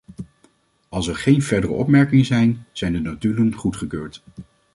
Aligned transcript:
Als 0.89 1.07
er 1.07 1.15
geen 1.15 1.41
verdere 1.41 1.73
opmerkingen 1.73 2.25
zijn, 2.25 2.65
zijn 2.71 2.93
de 2.93 2.99
notulen 2.99 3.55
goedgekeurd. 3.55 4.23